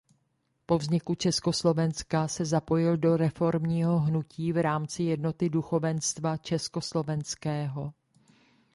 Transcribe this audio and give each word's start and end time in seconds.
Po 0.65 0.77
vzniku 0.77 1.15
Československa 1.15 2.27
se 2.27 2.45
zapojil 2.45 2.97
do 2.97 3.17
reformního 3.17 3.99
hnutí 3.99 4.53
v 4.53 4.61
rámci 4.61 5.03
Jednoty 5.03 5.49
duchovenstva 5.49 6.37
československého. 6.37 7.93